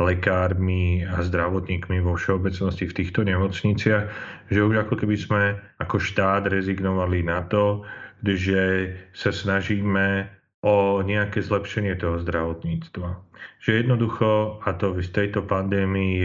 lekármi 0.00 1.04
a 1.04 1.20
zdravotníkmi 1.20 2.00
vo 2.00 2.16
všeobecnosti 2.16 2.88
v 2.88 2.96
týchto 3.04 3.20
nemocniciach, 3.28 4.04
že 4.48 4.60
už 4.64 4.88
ako 4.88 4.96
keby 4.96 5.16
sme 5.20 5.42
ako 5.76 6.00
štát 6.00 6.48
rezignovali 6.48 7.20
na 7.20 7.44
to, 7.44 7.84
že 8.24 8.92
sa 9.12 9.28
snažíme 9.28 10.28
o 10.60 11.00
nejaké 11.00 11.40
zlepšenie 11.40 11.96
toho 11.96 12.20
zdravotníctva. 12.20 13.16
Že 13.64 13.84
jednoducho, 13.84 14.60
a 14.60 14.76
to 14.76 14.92
z 15.00 15.08
tejto 15.08 15.40
pandémii 15.48 16.20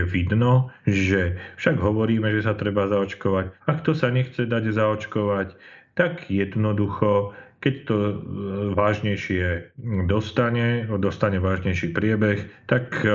je 0.00 0.02
vidno, 0.08 0.72
že 0.88 1.36
však 1.60 1.76
hovoríme, 1.76 2.32
že 2.32 2.48
sa 2.48 2.56
treba 2.56 2.88
zaočkovať. 2.88 3.68
A 3.68 3.70
kto 3.80 3.92
sa 3.92 4.08
nechce 4.08 4.48
dať 4.48 4.72
zaočkovať, 4.72 5.48
tak 6.00 6.32
jednoducho 6.32 7.36
keď 7.64 7.74
to 7.88 7.96
e, 7.96 8.14
vážnejšie 8.76 9.72
dostane, 10.04 10.84
dostane 11.00 11.40
vážnejší 11.40 11.96
priebeh, 11.96 12.44
tak 12.68 12.92
e, 13.00 13.08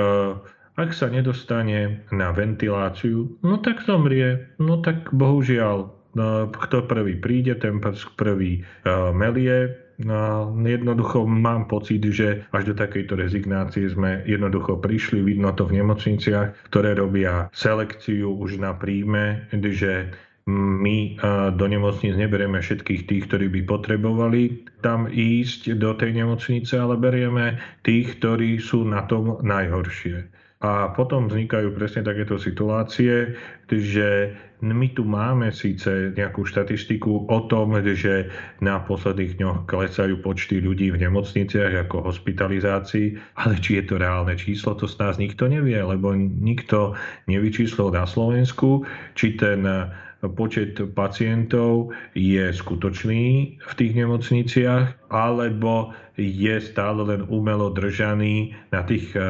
ak 0.74 0.90
sa 0.90 1.06
nedostane 1.06 2.02
na 2.10 2.34
ventiláciu, 2.34 3.30
no 3.46 3.62
tak 3.62 3.86
zomrie. 3.86 4.50
No 4.58 4.82
tak 4.82 5.14
bohužiaľ, 5.14 5.94
no, 6.18 6.50
kto 6.50 6.90
prvý 6.90 7.14
príde, 7.14 7.54
ten 7.54 7.78
prvý 8.18 8.58
e, 8.58 8.90
melie. 9.14 9.78
No, 10.00 10.48
jednoducho 10.56 11.28
mám 11.28 11.68
pocit, 11.68 12.00
že 12.00 12.48
až 12.56 12.72
do 12.72 12.74
takejto 12.74 13.20
rezignácie 13.20 13.84
sme 13.84 14.24
jednoducho 14.24 14.80
prišli, 14.80 15.20
vidno 15.20 15.52
to 15.52 15.68
v 15.68 15.76
nemocniciach, 15.76 16.72
ktoré 16.72 16.96
robia 16.96 17.52
selekciu 17.52 18.32
už 18.32 18.64
na 18.64 18.72
príjme, 18.72 19.44
že 19.52 20.08
my 20.48 21.20
do 21.54 21.66
nemocnic 21.68 22.16
neberieme 22.16 22.58
všetkých 22.58 23.06
tých, 23.06 23.22
ktorí 23.28 23.52
by 23.52 23.60
potrebovali 23.68 24.64
tam 24.80 25.06
ísť 25.10 25.76
do 25.76 25.92
tej 25.94 26.24
nemocnice, 26.24 26.74
ale 26.80 26.96
berieme 26.96 27.60
tých, 27.84 28.18
ktorí 28.18 28.56
sú 28.58 28.88
na 28.88 29.04
tom 29.04 29.38
najhoršie. 29.44 30.26
A 30.60 30.92
potom 30.92 31.24
vznikajú 31.32 31.72
presne 31.72 32.04
takéto 32.04 32.36
situácie, 32.36 33.32
že 33.72 34.36
my 34.60 34.92
tu 34.92 35.08
máme 35.08 35.48
síce 35.56 36.12
nejakú 36.12 36.44
štatistiku 36.44 37.32
o 37.32 37.38
tom, 37.48 37.80
že 37.80 38.28
na 38.60 38.76
posledných 38.84 39.40
dňoch 39.40 39.58
klesajú 39.64 40.20
počty 40.20 40.60
ľudí 40.60 40.92
v 40.92 41.00
nemocniciach 41.00 41.88
ako 41.88 42.12
hospitalizácií, 42.12 43.16
ale 43.40 43.56
či 43.56 43.80
je 43.80 43.84
to 43.88 43.96
reálne 43.96 44.36
číslo, 44.36 44.76
to 44.76 44.84
z 44.84 45.00
nás 45.00 45.16
nikto 45.16 45.48
nevie, 45.48 45.80
lebo 45.80 46.12
nikto 46.18 46.92
nevyčíslil 47.24 47.96
na 47.96 48.04
Slovensku, 48.04 48.84
či 49.16 49.40
ten 49.40 49.64
počet 50.28 50.76
pacientov 50.92 51.96
je 52.12 52.52
skutočný 52.52 53.24
v 53.56 53.72
tých 53.72 53.92
nemocniciach, 53.96 55.08
alebo 55.08 55.96
je 56.20 56.60
stále 56.60 57.00
len 57.08 57.24
umelo 57.32 57.72
držaný 57.72 58.52
na 58.68 58.84
tých 58.84 59.16
eh, 59.16 59.24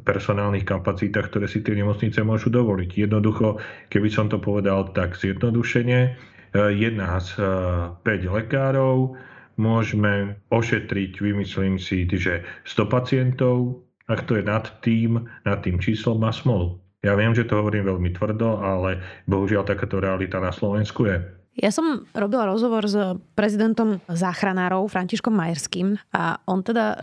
personálnych 0.00 0.64
kapacitách, 0.64 1.28
ktoré 1.28 1.46
si 1.46 1.60
tie 1.60 1.76
nemocnice 1.76 2.24
môžu 2.24 2.48
dovoliť. 2.48 3.08
Jednoducho, 3.08 3.60
keby 3.92 4.08
som 4.08 4.32
to 4.32 4.40
povedal 4.40 4.88
tak 4.96 5.12
zjednodušene, 5.20 6.16
jedna 6.56 7.20
z 7.20 7.30
5 7.36 8.06
eh, 8.06 8.30
lekárov 8.30 9.18
môžeme 9.56 10.36
ošetriť, 10.52 11.20
vymyslím 11.20 11.80
si, 11.80 12.04
že 12.08 12.44
100 12.64 12.92
pacientov, 12.92 13.84
ak 14.08 14.28
to 14.28 14.38
je 14.38 14.44
nad 14.44 14.64
tým, 14.84 15.24
nad 15.44 15.60
tým 15.64 15.80
číslom 15.80 16.20
má 16.20 16.30
smolu. 16.32 16.85
Ja 17.04 17.12
viem, 17.14 17.36
že 17.36 17.44
to 17.44 17.60
hovorím 17.60 17.92
veľmi 17.92 18.10
tvrdo, 18.16 18.60
ale 18.60 19.00
bohužiaľ 19.28 19.68
takáto 19.68 20.00
realita 20.00 20.40
na 20.40 20.50
Slovensku 20.50 21.04
je. 21.08 21.16
Ja 21.56 21.72
som 21.72 22.04
robila 22.12 22.44
rozhovor 22.44 22.84
s 22.84 23.16
prezidentom 23.32 24.04
záchranárov 24.12 24.92
Františkom 24.92 25.32
Majerským 25.32 25.96
a 26.12 26.36
on 26.44 26.60
teda 26.60 27.00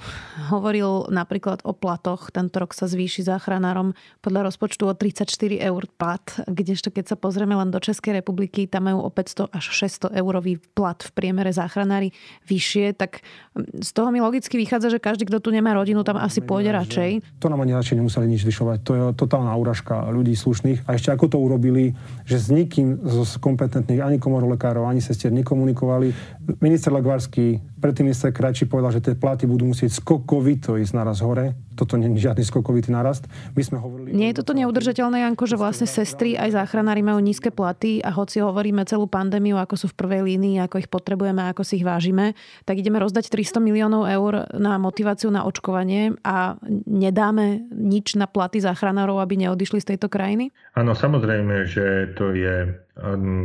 hovoril 0.53 1.09
napríklad 1.09 1.65
o 1.65 1.73
platoch. 1.73 2.29
Tento 2.29 2.61
rok 2.61 2.77
sa 2.77 2.85
zvýši 2.85 3.25
záchranárom 3.25 3.97
podľa 4.21 4.53
rozpočtu 4.53 4.85
o 4.85 4.93
34 4.93 5.57
eur 5.57 5.81
plat, 5.97 6.21
kdežto 6.45 6.93
keď 6.93 7.13
sa 7.13 7.15
pozrieme 7.17 7.57
len 7.57 7.73
do 7.73 7.81
Českej 7.81 8.21
republiky, 8.21 8.69
tam 8.69 8.93
majú 8.93 9.01
o 9.01 9.09
500 9.09 9.49
až 9.49 9.65
600 10.13 10.21
eurový 10.21 10.61
plat 10.77 11.01
v 11.01 11.09
priemere 11.17 11.49
záchranári 11.49 12.13
vyššie, 12.45 12.93
tak 12.93 13.25
z 13.57 13.89
toho 13.89 14.13
mi 14.13 14.21
logicky 14.21 14.53
vychádza, 14.61 14.93
že 14.93 15.01
každý, 15.01 15.25
kto 15.33 15.41
tu 15.41 15.49
nemá 15.49 15.73
rodinu, 15.73 16.05
tam 16.05 16.21
asi 16.21 16.45
pôjde 16.45 16.69
radšej. 16.77 17.41
To 17.41 17.49
nám 17.49 17.65
ani 17.65 17.73
radšej 17.73 17.97
nemuseli 17.97 18.29
nič 18.29 18.45
zvyšovať. 18.45 18.77
To 18.85 18.91
je 18.93 19.01
totálna 19.17 19.57
úražka 19.57 20.13
ľudí 20.13 20.37
slušných. 20.37 20.85
A 20.85 20.93
ešte 20.93 21.09
ako 21.09 21.25
to 21.25 21.37
urobili, 21.41 21.97
že 22.29 22.37
s 22.37 22.53
nikým 22.53 23.01
z 23.01 23.41
kompetentných 23.41 23.97
ani 23.97 24.21
komor 24.21 24.42
lekárov 24.51 24.83
ani 24.83 24.99
sestier 24.99 25.31
nekomunikovali. 25.31 26.11
Minister 26.59 26.91
Lagvarský, 26.91 27.61
predtým 27.79 28.11
minister 28.11 28.35
Krajčí 28.35 28.67
povedal, 28.67 28.91
že 28.95 29.03
tie 29.03 29.15
platy 29.15 29.47
budú 29.47 29.69
musieť 29.71 29.95
skokovito 29.95 30.75
ísť 30.75 30.93
naraz 30.93 31.23
hore. 31.23 31.62
Toto 31.73 31.97
nie 31.97 32.09
je 32.13 32.29
žiadny 32.29 32.45
skokovitý 32.45 32.93
narast. 32.93 33.25
My 33.57 33.61
sme 33.65 33.77
hovorili... 33.81 34.13
Nie 34.13 34.31
je 34.33 34.41
toto 34.41 34.53
neudržateľné, 34.53 35.25
Janko, 35.25 35.49
že 35.49 35.57
vlastne 35.57 35.89
sestry 35.89 36.37
aj 36.37 36.53
záchranári 36.53 37.01
majú 37.01 37.17
nízke 37.19 37.49
platy 37.49 37.99
a 38.05 38.13
hoci 38.13 38.39
hovoríme 38.39 38.85
celú 38.85 39.09
pandémiu, 39.09 39.57
ako 39.57 39.75
sú 39.75 39.87
v 39.91 39.97
prvej 39.97 40.21
línii, 40.25 40.61
ako 40.61 40.81
ich 40.81 40.89
potrebujeme, 40.89 41.49
ako 41.49 41.65
si 41.65 41.81
ich 41.81 41.85
vážime, 41.85 42.37
tak 42.63 42.77
ideme 42.77 43.01
rozdať 43.01 43.33
300 43.33 43.59
miliónov 43.59 44.05
eur 44.05 44.45
na 44.53 44.77
motiváciu 44.77 45.33
na 45.33 45.43
očkovanie 45.43 46.13
a 46.21 46.55
nedáme 46.85 47.65
nič 47.73 48.15
na 48.15 48.29
platy 48.29 48.61
záchranárov, 48.61 49.17
aby 49.17 49.45
neodišli 49.47 49.81
z 49.81 49.95
tejto 49.95 50.07
krajiny? 50.07 50.53
Áno, 50.77 50.93
samozrejme, 50.93 51.65
že 51.65 52.13
to 52.13 52.37
je 52.37 52.69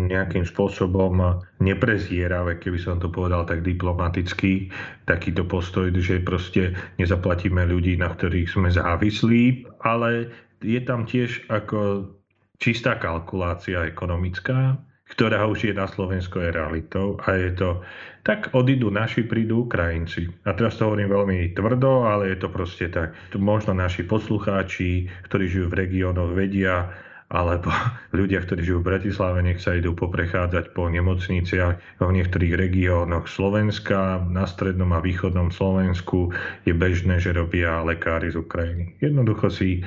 nejakým 0.09 0.45
spôsobom 0.45 1.41
neprezieravé, 1.65 2.61
keby 2.61 2.77
som 2.77 3.01
to 3.01 3.09
povedal 3.09 3.49
tak 3.49 3.65
diplomaticky, 3.65 4.69
takýto 5.09 5.49
postoj, 5.49 5.89
že 5.97 6.21
proste 6.21 6.77
nezaplatíme 7.01 7.65
ľudí, 7.65 7.97
na 7.97 8.13
ktorých 8.13 8.53
sme 8.53 8.69
závislí, 8.69 9.65
ale 9.81 10.29
je 10.61 10.81
tam 10.85 11.09
tiež 11.09 11.49
ako 11.49 12.13
čistá 12.61 13.01
kalkulácia 13.01 13.89
ekonomická, 13.89 14.77
ktorá 15.09 15.49
už 15.49 15.73
je 15.73 15.75
na 15.75 15.89
Slovensku 15.89 16.37
je 16.37 16.53
realitou 16.53 17.17
a 17.25 17.33
je 17.33 17.57
to, 17.57 17.81
tak 18.29 18.53
odídu 18.53 18.93
naši, 18.93 19.25
prídu 19.25 19.65
Ukrajinci. 19.65 20.29
A 20.45 20.53
teraz 20.53 20.77
to 20.77 20.85
hovorím 20.85 21.09
veľmi 21.09 21.57
tvrdo, 21.57 22.05
ale 22.05 22.37
je 22.37 22.45
to 22.45 22.53
proste 22.53 22.93
tak. 22.93 23.17
Možno 23.33 23.73
naši 23.73 24.05
poslucháči, 24.05 25.09
ktorí 25.25 25.49
žijú 25.49 25.73
v 25.73 25.89
regiónoch, 25.89 26.37
vedia, 26.37 26.93
alebo 27.29 27.69
ľudia, 28.19 28.45
ktorí 28.45 28.65
žijú 28.65 28.81
v 28.81 28.89
Bratislave, 28.95 29.45
nech 29.45 29.61
sa 29.61 29.77
idú 29.77 29.93
poprechádzať 29.93 30.73
po 30.73 30.89
nemocniciach 30.89 32.01
v 32.01 32.11
niektorých 32.13 32.55
regiónoch 32.57 33.29
Slovenska, 33.29 34.25
na 34.29 34.49
strednom 34.49 34.91
a 34.97 35.05
východnom 35.05 35.53
Slovensku 35.53 36.33
je 36.65 36.73
bežné, 36.73 37.21
že 37.21 37.37
robia 37.37 37.85
lekári 37.85 38.33
z 38.33 38.41
Ukrajiny. 38.41 38.97
Jednoducho 39.05 39.53
si 39.53 39.85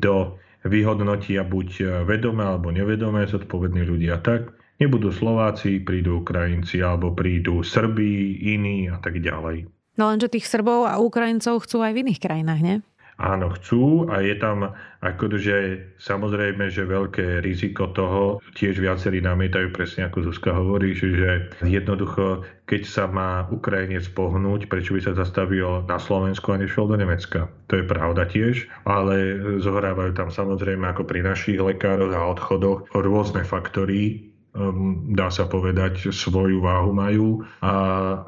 to 0.00 0.40
vyhodnotia 0.66 1.46
buď 1.46 2.02
vedomé 2.08 2.42
alebo 2.42 2.74
nevedomé 2.74 3.28
zodpovední 3.30 3.86
ľudia 3.86 4.18
tak, 4.18 4.50
nebudú 4.82 5.12
Slováci, 5.12 5.80
prídu 5.80 6.20
Ukrajinci 6.20 6.82
alebo 6.82 7.14
prídu 7.14 7.62
Srbí, 7.62 8.42
iní 8.42 8.90
a 8.90 8.98
tak 9.00 9.20
ďalej. 9.22 9.68
No 9.96 10.12
lenže 10.12 10.28
tých 10.28 10.44
Srbov 10.44 10.84
a 10.84 11.00
Ukrajincov 11.00 11.64
chcú 11.64 11.80
aj 11.80 11.96
v 11.96 12.00
iných 12.04 12.20
krajinách, 12.20 12.60
nie? 12.60 12.76
Áno, 13.16 13.48
chcú 13.56 14.12
a 14.12 14.20
je 14.20 14.36
tam 14.36 14.76
akože 15.00 15.56
samozrejme, 15.96 16.68
že 16.68 16.84
veľké 16.84 17.40
riziko 17.40 17.88
toho, 17.96 18.44
tiež 18.52 18.76
viacerí 18.76 19.24
namietajú 19.24 19.72
presne 19.72 20.04
ako 20.04 20.28
Zuzka 20.28 20.52
hovorí, 20.52 20.92
že 20.92 21.48
jednoducho, 21.64 22.44
keď 22.68 22.82
sa 22.84 23.08
má 23.08 23.48
Ukrajinec 23.48 24.04
pohnúť, 24.12 24.68
prečo 24.68 24.92
by 24.92 25.00
sa 25.00 25.16
zastavil 25.16 25.88
na 25.88 25.96
Slovensku 25.96 26.52
a 26.52 26.60
nešiel 26.60 26.92
do 26.92 27.00
Nemecka. 27.00 27.48
To 27.72 27.80
je 27.80 27.88
pravda 27.88 28.28
tiež, 28.28 28.68
ale 28.84 29.40
zohrávajú 29.64 30.12
tam 30.12 30.28
samozrejme 30.28 30.84
ako 30.92 31.08
pri 31.08 31.24
našich 31.24 31.56
lekároch 31.56 32.12
a 32.12 32.28
odchodoch 32.36 32.84
rôzne 32.92 33.48
faktory, 33.48 34.28
um, 34.52 35.08
dá 35.16 35.32
sa 35.32 35.48
povedať, 35.48 36.12
svoju 36.12 36.60
váhu 36.60 36.92
majú 36.92 37.48
a, 37.64 37.72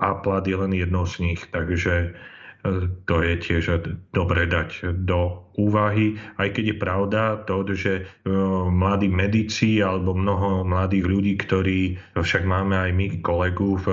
a 0.01 0.09
plat 0.25 0.49
je 0.49 0.57
len 0.57 0.73
jednou 0.73 1.05
z 1.05 1.29
nich. 1.29 1.45
Takže 1.53 2.17
to 3.07 3.17
je 3.23 3.35
tiež 3.39 3.65
dobre 4.11 4.51
dať 4.51 4.99
do 5.07 5.47
úvahy, 5.59 6.15
aj 6.39 6.55
keď 6.55 6.65
je 6.75 6.77
pravda 6.79 7.23
to, 7.47 7.67
že 7.75 7.93
e, 7.99 8.03
mladí 8.71 9.11
medici 9.11 9.83
alebo 9.83 10.15
mnoho 10.15 10.63
mladých 10.63 11.07
ľudí, 11.07 11.35
ktorí 11.39 11.81
však 12.15 12.47
máme 12.47 12.79
aj 12.79 12.91
my 12.95 13.07
kolegu 13.23 13.79
v 13.83 13.87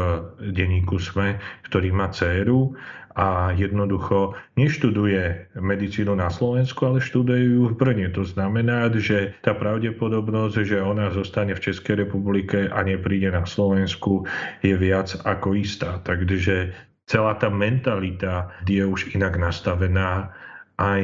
denníku 0.53 1.01
SME, 1.01 1.41
ktorý 1.65 1.89
má 1.89 2.13
dceru 2.13 2.77
a 3.15 3.55
jednoducho 3.55 4.35
neštuduje 4.59 5.55
medicínu 5.55 6.19
na 6.19 6.27
Slovensku, 6.27 6.83
ale 6.83 6.99
študuje 6.99 7.47
ju 7.47 7.71
v 7.71 7.75
Brne. 7.79 8.07
To 8.11 8.27
znamená, 8.27 8.91
že 8.91 9.31
tá 9.39 9.55
pravdepodobnosť, 9.55 10.55
že 10.67 10.83
ona 10.83 11.07
zostane 11.15 11.55
v 11.55 11.63
Českej 11.63 12.05
republike 12.05 12.67
a 12.67 12.83
nepríde 12.83 13.31
na 13.31 13.47
Slovensku, 13.47 14.27
je 14.59 14.75
viac 14.75 15.15
ako 15.23 15.55
istá. 15.55 16.03
Takže 16.03 16.75
celá 17.05 17.37
tá 17.37 17.53
mentalita 17.53 18.51
je 18.65 18.81
už 18.81 19.13
inak 19.13 19.37
nastavená. 19.37 20.33
Aj 20.75 21.01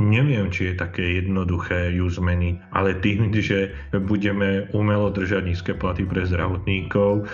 neviem, 0.00 0.50
či 0.50 0.72
je 0.72 0.74
také 0.74 1.22
jednoduché 1.22 1.94
ju 1.94 2.10
zmeniť, 2.10 2.74
ale 2.74 2.98
tým, 2.98 3.30
že 3.30 3.70
budeme 3.94 4.66
umelo 4.74 5.12
držať 5.14 5.42
nízke 5.46 5.72
platy 5.78 6.02
pre 6.02 6.26
zdravotníkov, 6.26 7.22
e, 7.22 7.24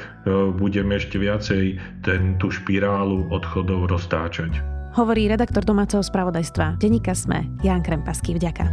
budeme 0.53 1.01
ešte 1.01 1.17
viacej 1.17 1.81
ten, 2.05 2.37
tú 2.37 2.53
špirálu 2.53 3.33
odchodov 3.33 3.89
roztáčať. 3.89 4.61
Hovorí 4.93 5.31
redaktor 5.31 5.63
domáceho 5.63 6.03
spravodajstva 6.03 6.77
Denika 6.77 7.15
Sme, 7.15 7.47
Jan 7.63 7.81
Krempasky. 7.81 8.37
Vďaka. 8.37 8.67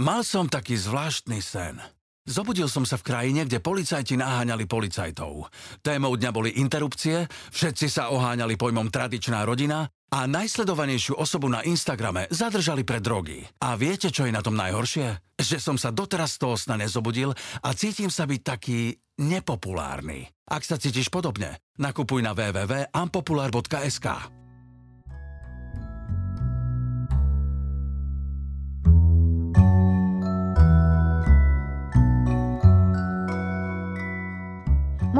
Mal 0.00 0.24
som 0.24 0.48
taký 0.48 0.80
zvláštny 0.80 1.44
sen. 1.44 1.99
Zobudil 2.30 2.70
som 2.70 2.86
sa 2.86 2.94
v 2.94 3.10
krajine, 3.10 3.42
kde 3.42 3.58
policajti 3.58 4.14
naháňali 4.14 4.70
policajtov. 4.70 5.50
Témou 5.82 6.14
dňa 6.14 6.30
boli 6.30 6.62
interrupcie, 6.62 7.26
všetci 7.26 7.90
sa 7.90 8.14
oháňali 8.14 8.54
pojmom 8.54 8.86
tradičná 8.86 9.42
rodina 9.42 9.90
a 10.14 10.30
najsledovanejšiu 10.30 11.18
osobu 11.18 11.50
na 11.50 11.66
Instagrame 11.66 12.30
zadržali 12.30 12.86
pre 12.86 13.02
drogy. 13.02 13.42
A 13.66 13.74
viete, 13.74 14.14
čo 14.14 14.30
je 14.30 14.32
na 14.34 14.46
tom 14.46 14.54
najhoršie? 14.54 15.42
Že 15.42 15.58
som 15.58 15.74
sa 15.74 15.90
doteraz 15.90 16.38
z 16.38 16.46
toho 16.46 16.54
sna 16.54 16.78
nezobudil 16.78 17.34
a 17.66 17.68
cítim 17.74 18.14
sa 18.14 18.30
byť 18.30 18.40
taký 18.46 18.94
nepopulárny. 19.26 20.30
Ak 20.46 20.62
sa 20.62 20.78
cítiš 20.78 21.10
podobne, 21.10 21.58
nakupuj 21.82 22.22
na 22.22 22.30
www.ampopular.sk. 22.30 24.39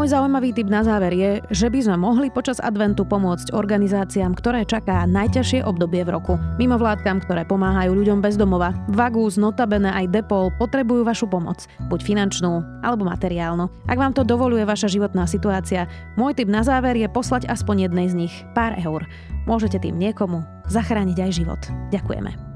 Môj 0.00 0.16
zaujímavý 0.16 0.56
tip 0.56 0.72
na 0.72 0.80
záver 0.80 1.12
je, 1.12 1.44
že 1.52 1.68
by 1.68 1.84
sme 1.84 2.00
mohli 2.00 2.32
počas 2.32 2.56
adventu 2.56 3.04
pomôcť 3.04 3.52
organizáciám, 3.52 4.32
ktoré 4.32 4.64
čaká 4.64 5.04
najťažšie 5.04 5.60
obdobie 5.60 6.08
v 6.08 6.16
roku. 6.16 6.40
Mimo 6.56 6.80
ktoré 6.80 7.44
pomáhajú 7.44 7.92
ľuďom 7.92 8.24
bez 8.24 8.40
domova. 8.40 8.72
Vagus, 8.88 9.36
Notabene 9.36 9.92
aj 9.92 10.08
Depol 10.08 10.56
potrebujú 10.56 11.04
vašu 11.04 11.28
pomoc, 11.28 11.68
buď 11.92 12.00
finančnú 12.00 12.64
alebo 12.80 13.04
materiálnu. 13.04 13.68
Ak 13.92 14.00
vám 14.00 14.16
to 14.16 14.24
dovoluje 14.24 14.64
vaša 14.64 14.88
životná 14.88 15.28
situácia, 15.28 15.84
môj 16.16 16.32
tip 16.32 16.48
na 16.48 16.64
záver 16.64 16.96
je 16.96 17.04
poslať 17.04 17.44
aspoň 17.52 17.92
jednej 17.92 18.08
z 18.08 18.14
nich 18.24 18.34
pár 18.56 18.80
eur. 18.80 19.04
Môžete 19.44 19.84
tým 19.84 20.00
niekomu 20.00 20.40
zachrániť 20.72 21.28
aj 21.28 21.30
život. 21.36 21.60
Ďakujeme. 21.92 22.49